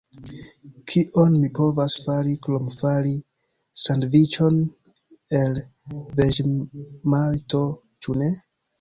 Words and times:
Kion 0.91 1.29
mi 1.41 1.49
povas 1.59 1.97
fari 2.05 2.33
krom 2.47 2.71
fari 2.79 3.13
sandviĉon 3.83 4.59
el 5.45 5.63
veĝemajto, 6.23 7.67
ĉu 8.07 8.23
ne? 8.25 8.37